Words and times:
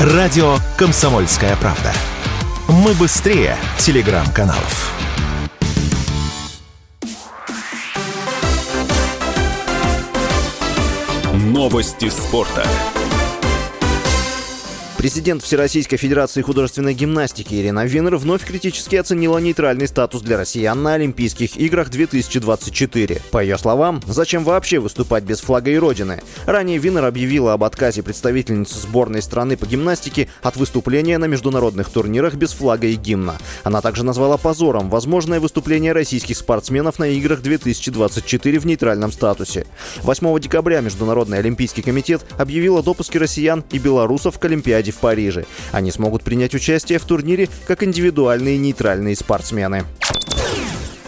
Радио 0.00 0.56
«Комсомольская 0.78 1.54
правда». 1.56 1.92
Мы 2.68 2.94
быстрее 2.94 3.54
телеграм-каналов. 3.76 4.94
Новости 11.34 12.08
спорта. 12.08 12.66
Президент 15.00 15.42
Всероссийской 15.42 15.96
Федерации 15.96 16.42
художественной 16.42 16.92
гимнастики 16.92 17.54
Ирина 17.54 17.86
Винер 17.86 18.16
вновь 18.16 18.44
критически 18.44 18.96
оценила 18.96 19.38
нейтральный 19.38 19.88
статус 19.88 20.20
для 20.20 20.36
россиян 20.36 20.82
на 20.82 20.92
Олимпийских 20.92 21.56
играх 21.56 21.88
2024. 21.88 23.22
По 23.30 23.42
ее 23.42 23.56
словам, 23.56 24.02
зачем 24.06 24.44
вообще 24.44 24.78
выступать 24.78 25.24
без 25.24 25.40
флага 25.40 25.70
и 25.70 25.78
родины? 25.78 26.20
Ранее 26.44 26.76
Винер 26.76 27.06
объявила 27.06 27.54
об 27.54 27.64
отказе 27.64 28.02
представительницы 28.02 28.78
сборной 28.78 29.22
страны 29.22 29.56
по 29.56 29.64
гимнастике 29.64 30.28
от 30.42 30.56
выступления 30.56 31.16
на 31.16 31.24
международных 31.24 31.88
турнирах 31.88 32.34
без 32.34 32.52
флага 32.52 32.86
и 32.86 32.94
гимна. 32.94 33.38
Она 33.64 33.80
также 33.80 34.04
назвала 34.04 34.36
позором 34.36 34.90
возможное 34.90 35.40
выступление 35.40 35.92
российских 35.92 36.36
спортсменов 36.36 36.98
на 36.98 37.08
играх 37.08 37.40
2024 37.40 38.58
в 38.58 38.66
нейтральном 38.66 39.12
статусе. 39.12 39.64
8 40.02 40.40
декабря 40.40 40.82
Международный 40.82 41.38
Олимпийский 41.38 41.80
комитет 41.80 42.20
объявил 42.36 42.76
о 42.76 42.82
допуске 42.82 43.18
россиян 43.18 43.64
и 43.70 43.78
белорусов 43.78 44.38
к 44.38 44.44
Олимпиаде 44.44 44.89
в 44.90 44.98
Париже. 44.98 45.44
Они 45.72 45.90
смогут 45.90 46.22
принять 46.22 46.54
участие 46.54 46.98
в 46.98 47.04
турнире 47.04 47.48
как 47.66 47.82
индивидуальные 47.82 48.58
нейтральные 48.58 49.16
спортсмены. 49.16 49.84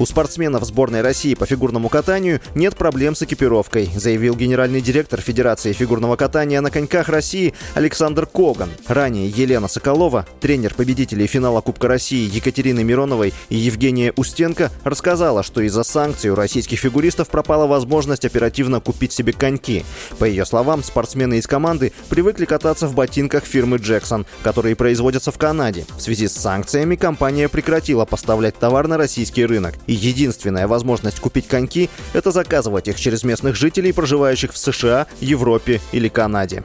У 0.00 0.06
спортсменов 0.06 0.64
сборной 0.64 1.02
России 1.02 1.34
по 1.34 1.44
фигурному 1.44 1.90
катанию 1.90 2.40
нет 2.54 2.74
проблем 2.74 3.14
с 3.14 3.22
экипировкой, 3.22 3.90
заявил 3.94 4.34
генеральный 4.34 4.80
директор 4.80 5.20
Федерации 5.20 5.74
фигурного 5.74 6.16
катания 6.16 6.62
на 6.62 6.70
коньках 6.70 7.10
России 7.10 7.52
Александр 7.74 8.24
Коган. 8.24 8.70
Ранее 8.88 9.28
Елена 9.28 9.68
Соколова, 9.68 10.26
тренер 10.40 10.72
победителей 10.72 11.26
финала 11.26 11.60
Кубка 11.60 11.86
России 11.86 12.34
Екатерины 12.34 12.82
Мироновой 12.82 13.34
и 13.50 13.56
Евгения 13.56 14.14
Устенко, 14.16 14.70
рассказала, 14.84 15.42
что 15.42 15.60
из-за 15.60 15.82
санкций 15.82 16.30
у 16.30 16.34
российских 16.34 16.78
фигуристов 16.78 17.28
пропала 17.28 17.66
возможность 17.66 18.24
оперативно 18.24 18.80
купить 18.80 19.12
себе 19.12 19.34
коньки. 19.34 19.84
По 20.18 20.24
ее 20.24 20.46
словам, 20.46 20.82
спортсмены 20.82 21.34
из 21.34 21.46
команды 21.46 21.92
привыкли 22.08 22.46
кататься 22.46 22.86
в 22.86 22.94
ботинках 22.94 23.44
фирмы 23.44 23.76
Джексон, 23.76 24.24
которые 24.42 24.76
производятся 24.76 25.30
в 25.30 25.36
Канаде. 25.36 25.84
В 25.98 26.00
связи 26.00 26.26
с 26.26 26.32
санкциями 26.32 26.96
компания 26.96 27.50
прекратила 27.50 28.06
поставлять 28.06 28.58
товар 28.58 28.88
на 28.88 28.96
российский 28.96 29.44
рынок. 29.44 29.74
Единственная 29.94 30.68
возможность 30.68 31.18
купить 31.18 31.48
коньки– 31.48 31.90
это 32.12 32.30
заказывать 32.30 32.86
их 32.86 32.98
через 32.98 33.24
местных 33.24 33.56
жителей, 33.56 33.92
проживающих 33.92 34.52
в 34.52 34.58
США, 34.58 35.06
Европе 35.20 35.80
или 35.92 36.08
Канаде. 36.08 36.62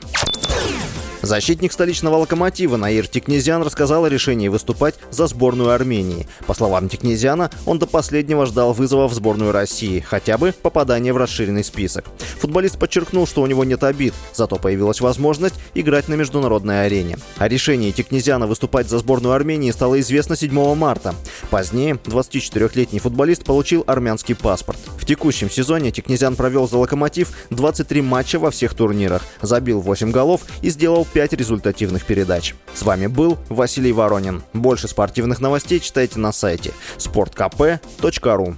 Защитник 1.26 1.74
столичного 1.74 2.18
локомотива 2.18 2.78
Наир 2.78 3.08
Тикнезиан 3.08 3.64
рассказал 3.64 4.06
о 4.06 4.10
решении 4.10 4.48
выступать 4.48 4.94
за 5.10 5.26
сборную 5.26 5.72
Армении. 5.72 6.28
По 6.46 6.54
словам 6.54 6.88
Тикнезиана, 6.88 7.50
он 7.66 7.80
до 7.80 7.88
последнего 7.88 8.46
ждал 8.46 8.74
вызова 8.74 9.08
в 9.08 9.14
сборную 9.16 9.52
России, 9.52 10.02
хотя 10.02 10.38
бы 10.38 10.54
попадания 10.62 11.14
в 11.14 11.18
расширенный 11.18 11.64
список. 11.64 12.06
Футболист 12.38 12.78
подчеркнул, 12.78 13.26
что 13.26 13.42
у 13.42 13.48
него 13.48 13.64
нет 13.64 13.84
обид, 13.84 14.14
зато 14.36 14.58
появилась 14.58 15.02
возможность 15.02 15.56
играть 15.74 16.10
на 16.10 16.14
международной 16.14 16.86
арене. 16.86 17.18
О 17.38 17.48
решении 17.48 17.90
Тикнезиана 17.90 18.46
выступать 18.46 18.88
за 18.88 19.00
сборную 19.00 19.34
Армении 19.34 19.72
стало 19.72 20.00
известно 20.02 20.36
7 20.36 20.76
марта. 20.76 21.16
Позднее 21.56 21.94
24-летний 21.94 23.00
футболист 23.00 23.46
получил 23.46 23.86
армянский 23.88 24.36
паспорт. 24.36 24.78
В 24.98 25.06
текущем 25.06 25.50
сезоне 25.50 25.90
Тикнезиан 25.90 26.36
провел 26.36 26.68
за 26.68 26.78
«Локомотив» 26.78 27.30
23 27.50 28.02
матча 28.02 28.40
во 28.40 28.52
всех 28.52 28.74
турнирах, 28.74 29.22
забил 29.42 29.80
8 29.80 30.12
голов 30.12 30.42
и 30.62 30.70
сделал 30.70 31.06
5 31.06 31.32
результативных 31.32 32.06
передач. 32.06 32.56
С 32.74 32.82
вами 32.82 33.08
был 33.08 33.38
Василий 33.48 33.94
Воронин. 33.94 34.44
Больше 34.52 34.90
спортивных 34.90 35.40
новостей 35.40 35.80
читайте 35.80 36.20
на 36.20 36.34
сайте 36.34 36.74
sportkp.ru 36.98 38.58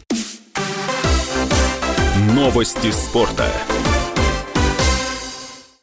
Новости 2.34 2.90
спорта. 2.90 3.46